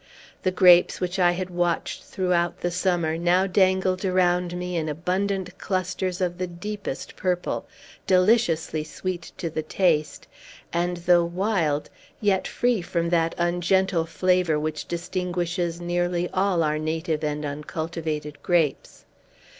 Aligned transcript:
The 0.41 0.49
grapes, 0.49 0.99
which 0.99 1.19
I 1.19 1.33
had 1.33 1.51
watched 1.51 2.03
throughout 2.05 2.61
the 2.61 2.71
summer, 2.71 3.19
now 3.19 3.45
dangled 3.45 4.03
around 4.03 4.57
me 4.57 4.75
in 4.75 4.89
abundant 4.89 5.55
clusters 5.59 6.19
of 6.21 6.39
the 6.39 6.47
deepest 6.47 7.15
purple, 7.15 7.67
deliciously 8.07 8.83
sweet 8.83 9.31
to 9.37 9.47
the 9.47 9.61
taste, 9.61 10.25
and, 10.73 10.97
though 10.97 11.25
wild, 11.25 11.91
yet 12.19 12.47
free 12.47 12.81
from 12.81 13.09
that 13.11 13.35
ungentle 13.37 14.07
flavor 14.07 14.59
which 14.59 14.87
distinguishes 14.87 15.79
nearly 15.79 16.27
all 16.33 16.63
our 16.63 16.79
native 16.79 17.23
and 17.23 17.45
uncultivated 17.45 18.41
grapes. 18.41 19.05